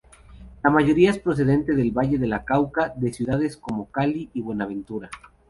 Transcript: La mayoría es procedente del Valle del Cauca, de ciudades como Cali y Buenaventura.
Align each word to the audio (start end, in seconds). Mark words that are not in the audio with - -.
La 0.63 0.71
mayoría 0.71 1.11
es 1.11 1.19
procedente 1.19 1.73
del 1.75 1.91
Valle 1.91 2.17
del 2.17 2.33
Cauca, 2.43 2.89
de 2.95 3.13
ciudades 3.13 3.55
como 3.55 3.91
Cali 3.91 4.31
y 4.33 4.41
Buenaventura. 4.41 5.11